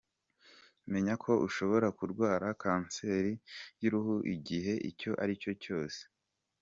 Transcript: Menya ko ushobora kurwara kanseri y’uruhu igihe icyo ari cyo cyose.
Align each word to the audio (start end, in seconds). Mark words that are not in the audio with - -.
Menya 0.91 1.13
ko 1.23 1.31
ushobora 1.47 1.87
kurwara 1.97 2.47
kanseri 2.61 3.33
y’uruhu 3.81 4.15
igihe 4.35 4.73
icyo 4.89 5.11
ari 5.23 5.33
cyo 5.41 5.53
cyose. 5.65 6.01